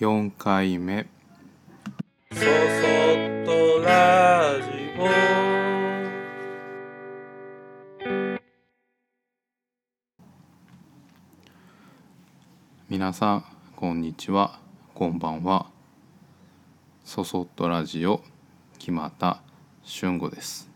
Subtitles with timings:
[0.00, 1.06] 4回目。
[2.32, 2.46] そそっ
[3.44, 5.04] とラジオ。
[12.88, 13.44] 皆さん
[13.76, 14.58] こんにちは。
[14.94, 15.66] こんばんは。
[17.04, 18.22] そそっとラジオ
[18.78, 19.42] 木又
[19.82, 20.70] 俊吾です。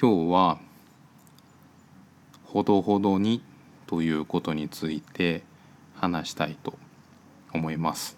[0.00, 0.60] 今日は
[2.44, 3.42] ほどほどに
[3.88, 5.42] ということについて
[5.96, 6.78] 話したいと
[7.52, 8.16] 思います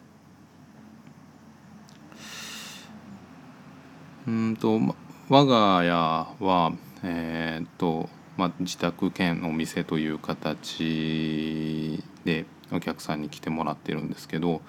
[4.27, 4.81] うんと
[5.29, 5.93] 我が家
[6.41, 6.73] は
[7.03, 14.63] えーとまあ、自宅兼お店という形でお客さんに来てもらってるんですけど、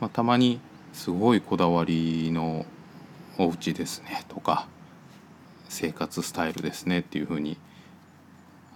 [0.00, 0.60] まあ、たまに
[0.92, 2.64] すごいこだわりの
[3.38, 4.68] お家ですねとか
[5.68, 7.58] 生活スタイルですねっていうふうに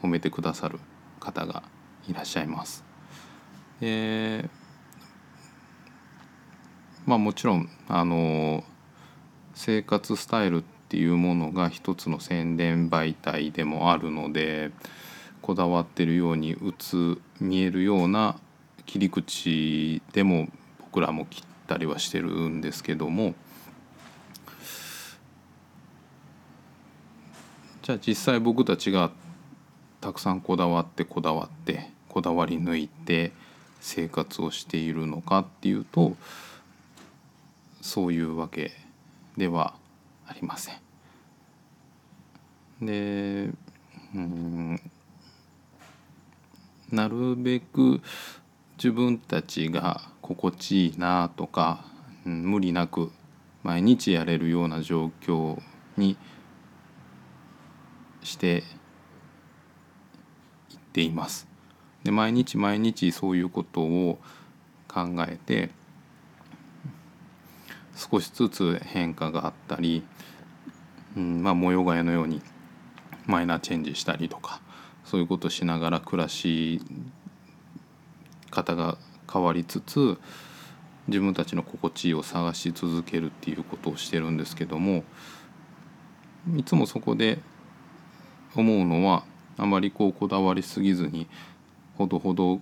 [0.03, 0.81] 褒めてくださる
[1.21, 1.63] 方が
[2.09, 2.94] いらっしゃいます。
[3.81, 4.49] で
[7.07, 8.65] まあもちろんあの
[9.55, 14.71] 生活スタイルっていうものが一つの宣伝媒体でもあるので
[15.43, 16.57] こだわってるように映
[17.41, 18.37] 見えるような
[18.87, 23.35] 切り口でも僕らも切ったりはしてるんですけども
[27.83, 29.11] じゃあ実際僕たちが
[30.01, 33.33] たくさんこだわってこだわってこだわり抜いて
[33.85, 36.17] 生活をしているのかっていうと
[37.83, 38.73] そういうわけ
[39.37, 39.75] では
[40.27, 40.77] ありません。
[42.81, 43.51] で
[44.15, 44.81] うん
[46.91, 48.01] なるべく
[48.79, 51.85] 自分たちが心地いいなとか、
[52.25, 53.13] うん、無理なく
[53.63, 55.61] 毎日やれるような状況
[55.99, 56.17] に
[58.23, 58.65] して
[60.71, 61.54] いっています。
[62.05, 64.19] で毎日毎日そういうことを
[64.89, 65.71] 考えて
[67.97, 70.05] 少しずつ変化があったり、
[71.17, 72.43] うんまあ、模様替えのように
[73.27, 74.61] マイナーチェンジしたりとか
[75.05, 76.81] そういうことをしながら暮らし
[78.51, 78.99] 方が
[79.33, 80.19] 変わりつつ
[81.09, 85.05] 自分たちの心地を探し続けるっていうことをしてるんですけども
[86.57, 87.39] いつもそこで
[88.55, 89.25] 思うのは
[89.57, 91.27] あまりこうこだわりすぎずに
[91.97, 92.61] ほどほど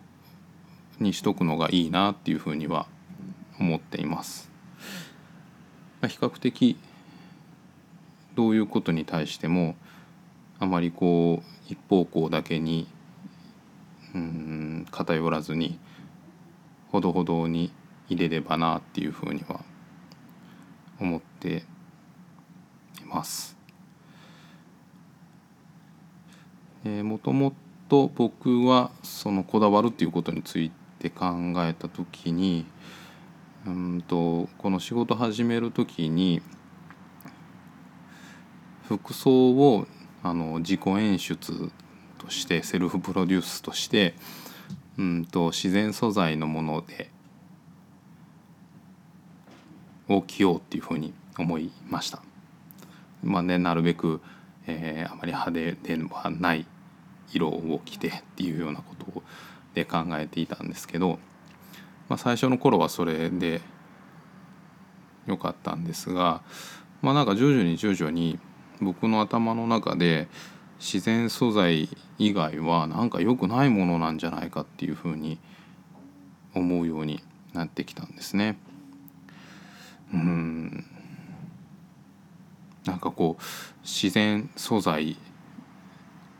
[0.98, 2.87] にしとくのがいいなっていうふうには
[3.59, 4.50] 思っています。
[6.03, 6.76] 比較的
[8.34, 9.76] どういうことに対しても
[10.59, 12.88] あまりこう一方向だけに
[14.15, 15.78] うん偏らずに
[16.91, 17.72] ほどほどに
[18.09, 19.60] 入れればなっていうふうには
[21.00, 21.64] 思って
[23.00, 23.56] います。
[26.84, 27.53] えー、もとも
[27.92, 31.26] と僕はそのこだわるっていうことについて考
[31.56, 32.64] えた時に
[33.66, 36.41] うんとこの仕事始める時に
[38.88, 39.86] 服装を
[40.22, 41.70] あの自己演出
[42.16, 44.14] としてセルフプロデュースとして
[44.97, 47.10] うんと自然素材のもので
[50.08, 52.22] を着ようっていうふうに思いました。
[53.22, 54.22] まあねなるべく、
[54.66, 56.64] えー、あまり派手ではない
[57.32, 59.22] 色を着てっていうようなこと
[59.75, 61.19] で考えていたんですけど、
[62.09, 63.60] まあ、最初の頃はそれで
[65.26, 66.43] よかったんですが
[67.00, 68.38] まあなんか徐々に徐々に
[68.81, 70.28] 僕の頭の中で
[70.78, 71.88] 自然素材
[72.19, 75.38] 以外はなんか良くないものなんじゃないかっていうふうに
[76.54, 77.22] 思うように
[77.53, 78.59] なってきたんですね。
[80.12, 80.84] うん
[82.84, 83.43] なんかこう
[83.82, 85.16] 自然素材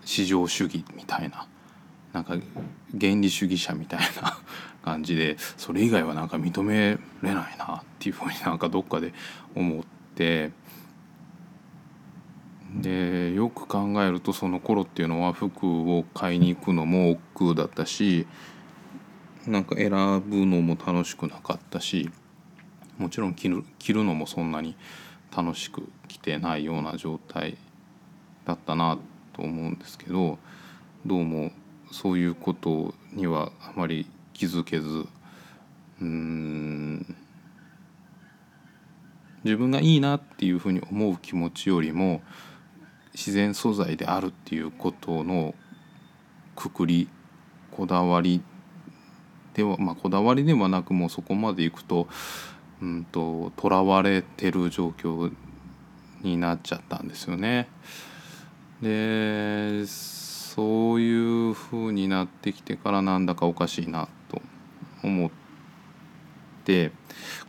[0.05, 1.47] 至上主義みたいな
[2.13, 2.35] なんか
[2.99, 4.39] 原理主義者みたいな
[4.85, 9.13] 感じでそれ以外はなんか認めれないなっていうふうになんかどっかで
[9.55, 10.51] 思って。
[12.75, 18.27] でよく考えるとその頃っていうのは服を買いに行くのも億劫だったし
[19.47, 22.11] なんか選ぶのも楽しくなかったし
[22.97, 24.75] もちろん着る着るのもそんなに
[25.37, 27.59] 楽しく着てないような状態
[28.47, 30.39] だったなってと思うんですけど
[31.07, 31.51] どうも
[31.91, 35.07] そういうことにはあまり気づけず
[36.01, 37.17] うん
[39.45, 42.23] 自分がいいなっていうふうに思う気持ちよりも
[43.13, 45.55] 自然素材であるっていうことの
[46.57, 47.09] くくり
[47.71, 48.43] こだわり
[49.55, 52.09] ではまあこだわりではなくもうそこまでいくと
[52.81, 55.33] うんと囚われてる状況
[56.23, 57.69] になっちゃったんですよね。
[58.83, 64.43] でそういう風になってきてからなんだかおかしいなと
[65.03, 65.31] 思っ
[66.65, 66.93] て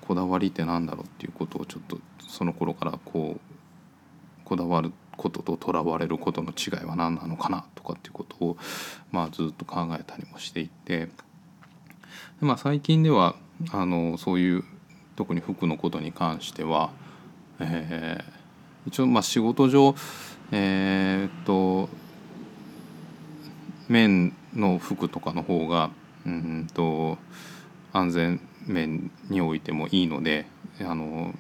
[0.02, 1.98] こだわりってなんだろうっていうことをちょっと
[2.28, 8.58] その頃からこうこだわることととらわれることの違いは何なのかなとかっていうことを、
[9.12, 11.12] まあ、ずっと考えたりもしていてで、
[12.42, 13.36] まあ、最近では
[13.72, 14.64] あのそういう
[15.16, 16.92] 特に服のことに関しては、
[17.60, 19.96] えー、一応まあ仕事上
[20.56, 21.90] えー、っと
[23.90, 25.90] 綿の服とかの方が
[26.28, 27.18] うんと
[27.92, 30.46] 安全面においてもいいので
[30.80, 31.34] あの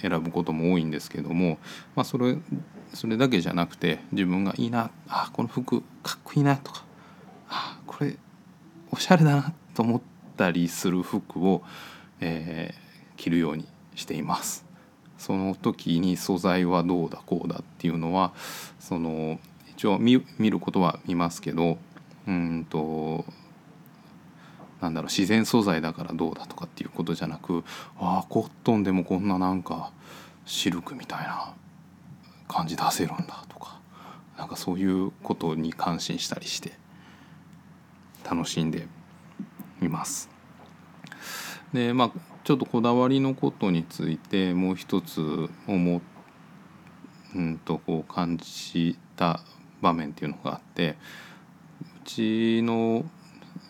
[0.00, 1.58] 選ぶことも多いんですけども、
[1.94, 2.38] まあ、それ
[2.94, 6.84] それだけじゃなくて自分がいいなあこの服かっこいいなとか
[7.50, 8.16] あこれ
[8.90, 10.00] おしゃれだなと思っ
[10.38, 11.62] たりする服を、
[12.20, 14.67] えー、着るようにしています。
[15.18, 18.32] その時に素材はどうだこうだっていうのは
[18.78, 19.38] その
[19.76, 20.20] 一応見
[20.50, 21.78] ることは見ますけど
[22.26, 23.24] うんと
[24.80, 27.64] なんだろう自然素材だからどうだとかっていうことじゃなく
[27.98, 29.90] ああコットンでもこんななんか
[30.46, 31.52] シルクみたいな
[32.46, 33.80] 感じ出せるんだとか
[34.38, 36.72] なんかそういうことに感心したりして
[38.28, 38.86] 楽しんで
[39.82, 40.28] います。
[41.72, 42.10] でまあ
[42.48, 46.00] ちょっとこだわりのことについてもう一つ思
[47.36, 49.42] うんとこう感じた
[49.82, 50.96] 場面っていうのがあって
[51.82, 53.04] うちの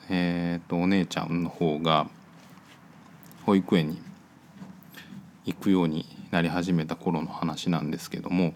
[0.08, 2.08] えーと、お姉ちゃんの方が
[3.44, 4.00] 保育園に
[5.44, 8.54] 行くようになり始めた頃の話なんですけども、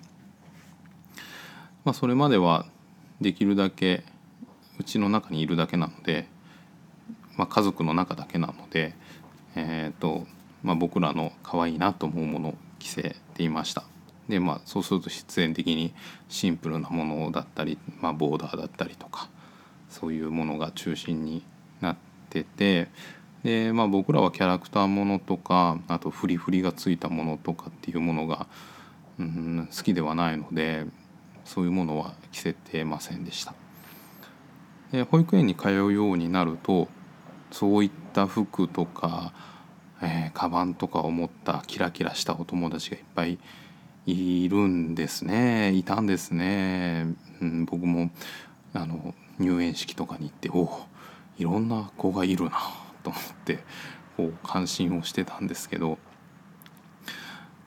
[1.85, 2.67] まあ、それまでは
[3.21, 4.05] できるだけ
[4.79, 6.29] うちの中にいるだけなので、
[7.37, 8.95] まあ、家族の中だけなので、
[9.55, 10.27] えーと
[10.63, 13.85] まあ、僕らの可愛いなと思うものを着せていました。
[14.29, 15.93] でまあそうすると必然的に
[16.29, 19.29] シンプルなものだったり、まあ、ボーダーだったりとか
[19.91, 21.43] そういうものが中心に
[21.81, 21.97] なっ
[22.31, 22.89] てて
[23.43, 28.47] で、まあ、僕らはキャラクターものとかあとフリフリがついたものとかっていうものが、
[29.19, 30.87] うん、好きではないので
[31.45, 33.55] そういうものは着せてませんでした。
[34.93, 36.89] で保育園に通うようになると
[37.53, 39.33] そういった服とか、
[40.03, 43.39] えー、カバンとかを持ったキラキラしたお友達がいっぱい
[44.07, 45.73] いるんですね。
[45.73, 47.07] いたんですね、
[47.41, 48.11] うん、僕も
[48.73, 50.87] あの入園式とかに行ってお
[51.39, 52.59] いろんな子がいるな
[53.03, 53.59] と思って
[54.17, 55.99] こう関心をしてたんですけど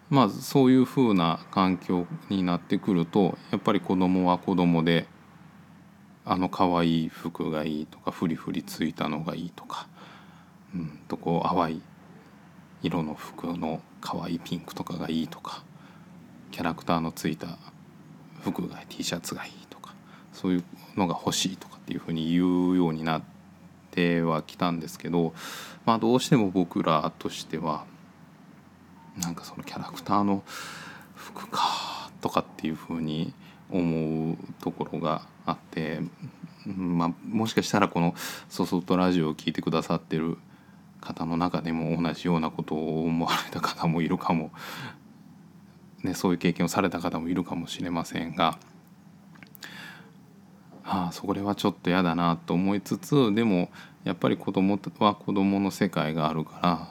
[0.10, 5.08] まあそういうふうな環境になってくるとやっぱり子供は子供で
[6.26, 9.88] あの可愛い服がいいとかフリフリついたのがいいとか、
[10.74, 11.82] うん、とこう淡い
[12.82, 15.64] 色の服の可愛いピンクとかがいいとか
[16.52, 17.58] キャラクターのついた
[18.42, 19.94] 服が T シャツがいいとか
[20.34, 20.64] そういう
[20.96, 23.22] のが欲しいとかっていうふうに言うようになっ
[23.92, 25.34] てはきたんですけど、
[25.86, 27.86] まあ、どうしても僕らとしては
[29.18, 30.44] なんかそのキャラクターの
[31.14, 33.34] 服かとかっていうふうに
[33.70, 36.00] 思うところがあって、
[36.66, 38.16] まあ、もしかしたらこの
[38.50, 40.38] 「そそっとラジオ」を聴いてくださってる
[41.02, 44.52] 方の中でも同じようなことを思われた方もいるかも、
[46.04, 48.58] ね、そういう経験をされた方もいるかもしれませんが。
[50.88, 53.72] ああそれはちょっと嫌だなと思いつつでも
[54.04, 56.88] やっぱり子供は子供の世界があるから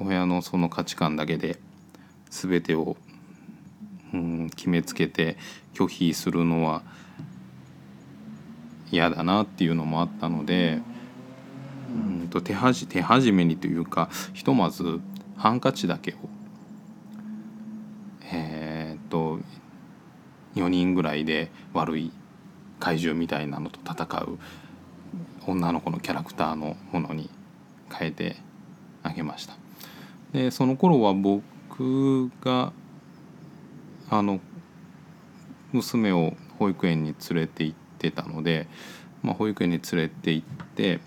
[0.00, 1.58] 親のその価値観だけで
[2.30, 2.96] 全てを、
[4.14, 5.36] うん、決めつけて
[5.74, 6.82] 拒否するのは
[8.92, 10.80] 嫌だなっていうのもあったので、
[11.90, 15.00] うんと手はじ手始めにというかひとまず
[15.36, 16.14] ハンカチだけを
[18.30, 19.40] えー、っと
[20.54, 22.12] 4人ぐらいで悪い
[22.78, 24.38] 怪獣みたいなのと戦う
[25.46, 27.30] 女の子のキャラクターのものに
[27.92, 28.36] 変えて
[29.02, 29.54] あげました。
[30.32, 32.72] でその頃は僕が
[34.08, 34.40] あの
[35.72, 38.66] 娘を保育園に連れて行ってたので、
[39.22, 41.00] まあ、保育園に連れて行って、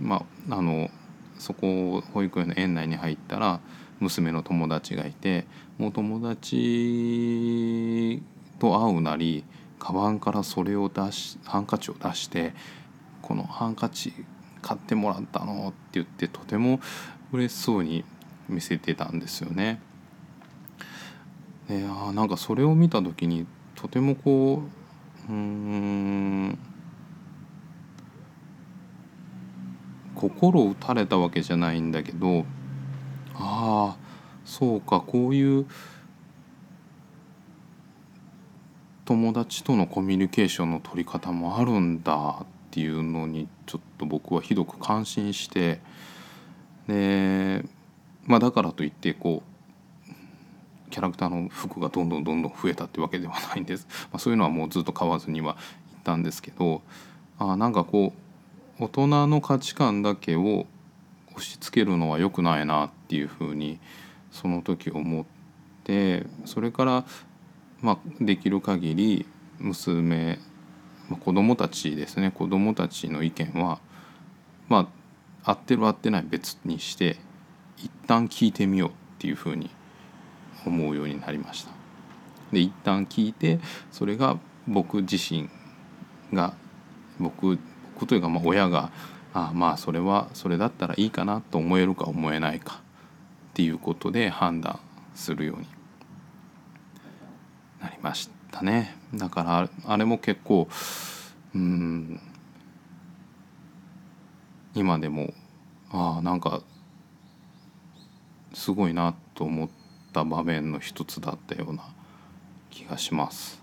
[0.00, 0.90] まあ、あの
[1.38, 3.60] そこを保育園の園内に入ったら
[4.00, 5.46] 娘の友達がいて
[5.78, 8.22] もう友達
[8.58, 9.44] と会うなり
[9.78, 12.54] カバンからそれを出しハンカチを出して
[13.22, 14.12] 「このハンカチ
[14.62, 16.80] 買ってもらったの?」って言ってとても
[17.32, 18.04] 嬉しそうに
[18.48, 19.80] 見せてたんですよね。
[21.68, 24.83] であなんかそれを見た時にとてもこう
[25.28, 26.58] うん。
[30.14, 32.44] 心打たれたわけじゃないんだけど
[33.34, 33.96] ああ
[34.44, 35.66] そうかこういう
[39.04, 45.80] 友達とのコミュニケーションの取り方もあるんだっていうのにちょっと僕はひどく感心して
[46.88, 47.64] で
[48.24, 49.53] まあだからといってこう
[50.94, 55.56] キャラクターの服がどんどんどんどん増えたってわけではないんです、 まあ、そういうのはもうずっと買わずには
[55.92, 56.82] いったんですけど
[57.36, 58.12] あなんかこ
[58.78, 60.66] う大人の価値観だけを
[61.32, 63.80] 押し付けるのは良くないなっていうふうに
[64.30, 65.24] その時思っ
[65.82, 67.04] てそれから、
[67.82, 69.26] まあ、できる限り
[69.58, 70.38] 娘、
[71.10, 73.80] まあ、子供たちですね子供たちの意見は
[74.68, 74.88] ま
[75.44, 77.16] あ合ってる合ってない別にして
[77.78, 79.70] 一旦聞いてみようっていうふうに
[80.66, 81.70] 思うようになりました。
[82.52, 83.58] で一旦聞いて
[83.90, 85.48] それが僕自身
[86.32, 86.54] が
[87.18, 87.58] 僕
[87.94, 88.90] 僕というかまあ親が
[89.32, 92.80] あまあそれはそれだったらいいかなと思えるか思えないか
[93.50, 94.78] っていうことで判断
[95.14, 95.66] するように
[97.80, 98.96] なりましたね。
[99.14, 100.68] だからあれも結構
[101.54, 102.20] うん
[104.74, 105.32] 今でも
[105.90, 106.62] ああなんか
[108.52, 109.68] すごいなと思っ
[110.14, 111.82] た場面の一つだったような
[112.70, 113.60] 気がします。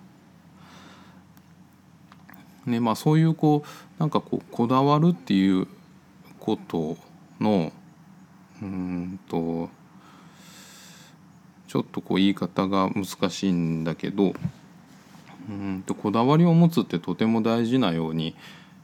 [2.66, 5.68] ねまあ、そういうこうなんかこうこだわるっていう
[6.40, 6.96] こと
[7.40, 7.72] の
[8.62, 9.70] うんと
[11.68, 14.34] ちょっとこう言い方が難しいんだけど
[15.50, 18.36] うんとこだわりを持つってとても大事なように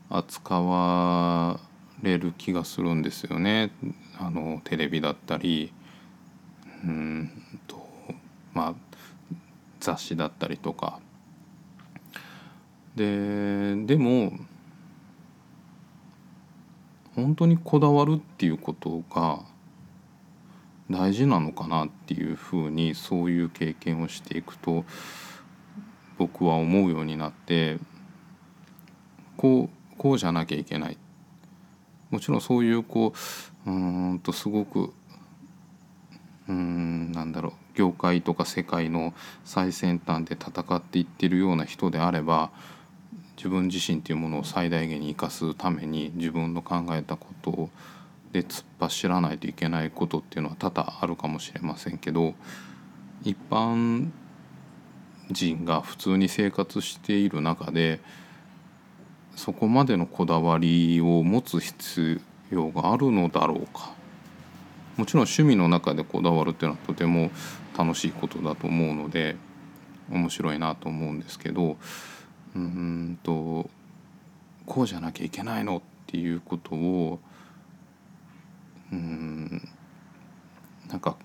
[0.09, 1.59] 扱わ
[2.01, 3.71] れる気がするんですよね。
[4.17, 5.71] あのテレビだったり
[6.83, 7.31] うん
[7.67, 7.87] と
[8.53, 8.75] まあ
[9.79, 10.99] 雑誌だったりとか。
[12.95, 14.33] ででも
[17.15, 19.41] 本当にこだわるっていうことが
[20.89, 24.85] 大事なのかなっていうふうにそういう経験をしていくと
[26.17, 27.77] 僕は思うようになって
[29.35, 30.97] こうこうじゃなきゃいけない
[32.09, 33.13] もちろんそういうこ
[33.65, 34.93] ううんとすごく
[36.49, 37.53] うんなんだろう。
[37.77, 39.13] 業界とか世界の
[39.45, 42.49] 最先端で戦っていってるような人であれば
[43.35, 47.69] 自分自身っていうものを最大限に生かすために自分の考えたこと
[48.31, 52.33] で突っ走らないといけないことっていうのは多々あるかもしれませんけど
[53.23, 54.09] 一般
[55.29, 57.99] 人が普通に生活している中で
[59.35, 63.96] そこまでのこだわりを持つ必要があるのだろうか。
[64.97, 67.31] もちろん趣味の中でこだわるっていうのはとても
[67.77, 69.35] 楽しいことだと思うので
[70.09, 71.77] 面白いなと思うんですけど
[72.55, 73.69] うんと
[74.65, 77.19] こうじゃなきゃいけないのっていうことを
[78.91, 79.67] うん
[80.89, 81.17] なんか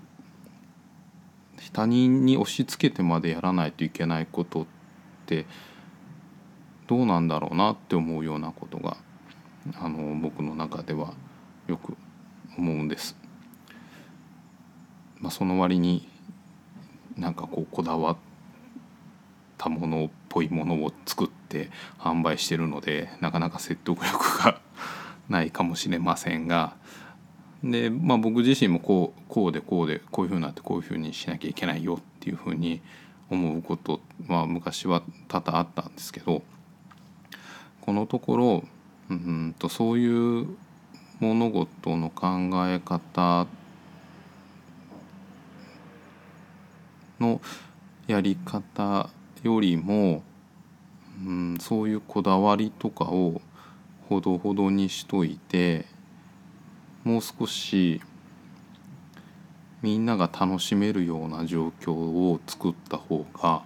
[1.73, 4.67] 他人に押し付けてまでやらないといけないことっ
[5.26, 5.47] て
[6.87, 8.97] どうなんだろうなって思うようなことが
[9.81, 11.14] あの僕の中では
[11.69, 11.97] よく
[12.59, 13.22] 思うんです。
[15.23, 16.07] まあ、その割に
[17.17, 18.17] なんかこうこだわっ
[19.57, 24.61] たものっぽいものを作って販売してるのでなかなか説得力が
[25.29, 26.75] ないかもしれませんが
[27.62, 32.83] で、まあ、僕自身もこうこうでこうでこういうふうになってこういうふうにしなきゃいけないよっていうふうに
[33.31, 36.43] 思うことは昔は多々あったんですけど
[37.81, 38.64] このところ
[39.11, 40.49] うんとそういう
[41.21, 43.47] 物事の考え方
[47.23, 47.41] の
[48.07, 49.09] やり方
[49.43, 50.23] よりも、
[51.25, 53.41] うん、そういうこだわりとかを
[54.09, 55.87] ほどほどにしといて
[57.05, 58.00] もう少し
[59.81, 63.62] みんなが楽しめるような状況を作った方が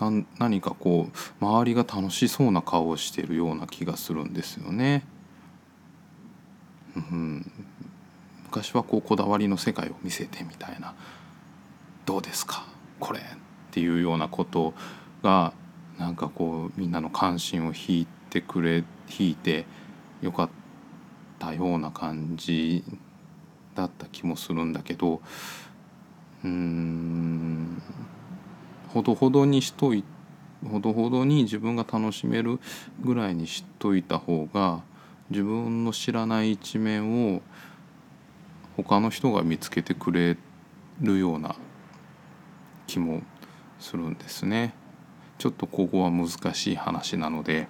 [0.00, 5.04] な何かこう周りが楽しそうな顔をしてるような気がするんですよね。
[6.96, 7.50] うん、
[8.54, 10.94] 昔はこうこだわりの世界を見せてみたいな
[12.06, 12.64] 「どうですか？
[13.00, 13.22] これ」っ
[13.72, 14.74] ていうようなこと
[15.24, 15.52] が
[15.98, 18.84] なんかこうみんなの関心を引いてくれ
[19.18, 19.66] 引いて
[20.22, 20.48] よかっ
[21.40, 22.84] たような感じ
[23.74, 25.20] だった気もするんだけど
[26.44, 27.82] うん
[28.90, 30.04] ほどほどにしとい
[30.70, 32.60] ほどほどに自分が楽しめる
[33.00, 34.82] ぐらいにしといた方が
[35.30, 37.42] 自分の知らない一面を
[38.76, 40.36] 他の人が見つけてくれ
[41.00, 41.56] るような
[42.86, 43.22] 気も
[43.78, 44.74] するんですね。
[45.38, 47.68] ちょっとここは難しい話なので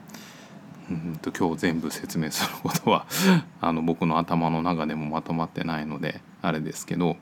[0.90, 3.06] うんと今日全部説明することは
[3.60, 7.16] あの僕の頭の中でもまとまってないのであれですけど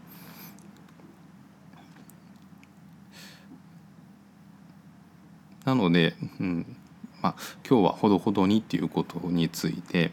[5.65, 6.77] なので、うん、
[7.23, 7.35] まあ、
[7.69, 10.11] 今日はほどほどにっていうことについて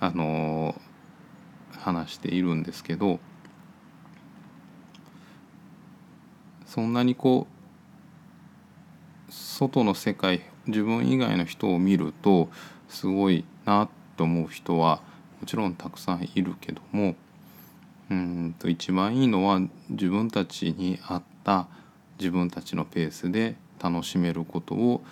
[0.00, 0.74] あの
[1.82, 3.18] 話しているんですけど
[6.66, 12.48] そんなにこう外の世界自分以外の人を見ると
[12.88, 15.02] すごいなと思う人は
[15.40, 17.14] もちろんたくさんいるけども
[18.10, 19.60] うんと一番いいのは
[19.90, 21.66] 自分たちに合った
[22.18, 25.02] 自分たちのペースで楽しめることを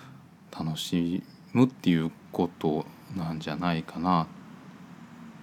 [0.57, 1.23] 楽し
[1.53, 2.85] むっていうこと
[3.15, 4.27] なんじゃないかな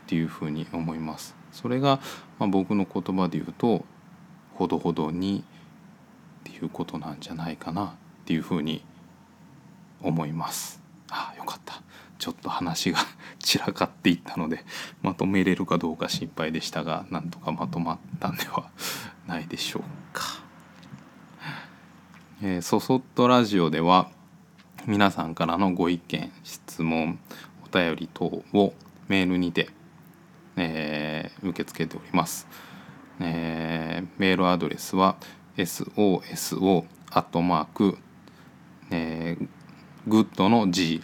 [0.08, 1.36] っていうふうに思います。
[1.52, 2.00] それが、
[2.38, 3.84] まあ、僕の言葉で言うと
[4.54, 5.44] ほどほどに
[6.48, 7.90] っていうことなんじゃないかなっ
[8.24, 8.82] ていうふうに
[10.00, 10.80] 思います。
[11.10, 11.82] あよかった。
[12.18, 13.00] ちょっと話が
[13.38, 14.64] 散らかっていったので
[15.02, 18.70] まとめれるかどうか心配でしたがなんとかまとまったんでは
[19.28, 19.82] ないでしょう
[20.14, 20.24] か。
[22.40, 24.08] えー、そそっとラジオでは
[24.86, 27.18] 皆さんからのご意見質問
[27.62, 28.72] お便り等を
[29.08, 29.70] メールにて、
[30.58, 32.46] えー、受け付けております、
[33.20, 35.16] えー、メールアドレスは
[35.56, 37.96] soso アットマーク、
[38.90, 39.48] えー、
[40.06, 41.02] グッドの G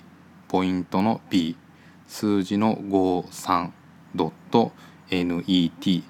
[0.49, 1.57] ポイントの P
[2.07, 3.71] 数字の53
[4.15, 4.73] ドット
[5.11, 6.03] net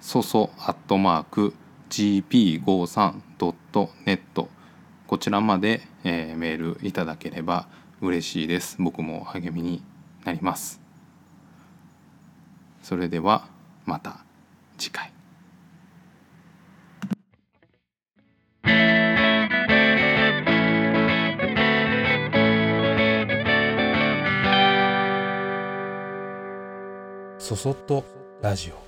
[0.00, 1.54] soso アットマーク
[1.90, 4.46] gp53.net
[5.06, 7.66] こちらまで、えー、メールいただければ
[8.00, 8.76] 嬉しいです。
[8.78, 9.82] 僕も励みに
[10.24, 10.85] なります。
[12.86, 13.48] それでは
[13.84, 14.24] また
[14.78, 15.12] 次回。
[27.40, 28.04] そそっと
[28.40, 28.85] ラジオ。